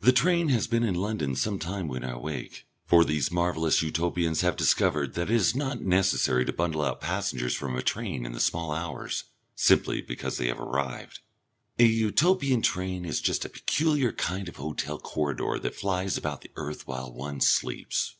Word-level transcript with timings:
The 0.00 0.10
train 0.10 0.48
has 0.48 0.66
been 0.66 0.82
in 0.84 0.94
London 0.94 1.36
some 1.36 1.58
time 1.58 1.86
when 1.86 2.02
I 2.02 2.12
awake, 2.12 2.64
for 2.86 3.04
these 3.04 3.30
marvellous 3.30 3.82
Utopians 3.82 4.40
have 4.40 4.56
discovered 4.56 5.12
that 5.16 5.28
it 5.30 5.34
is 5.34 5.54
not 5.54 5.82
necessary 5.82 6.46
to 6.46 6.52
bundle 6.54 6.80
out 6.80 7.02
passengers 7.02 7.54
from 7.54 7.76
a 7.76 7.82
train 7.82 8.24
in 8.24 8.32
the 8.32 8.40
small 8.40 8.72
hours, 8.72 9.24
simply 9.54 10.00
because 10.00 10.38
they 10.38 10.46
have 10.46 10.58
arrived. 10.60 11.18
A 11.78 11.84
Utopian 11.84 12.62
train 12.62 13.04
is 13.04 13.20
just 13.20 13.44
a 13.44 13.50
peculiar 13.50 14.12
kind 14.12 14.48
of 14.48 14.56
hotel 14.56 14.98
corridor 14.98 15.58
that 15.58 15.74
flies 15.74 16.16
about 16.16 16.40
the 16.40 16.50
earth 16.56 16.86
while 16.88 17.12
one 17.12 17.42
sleeps. 17.42 18.16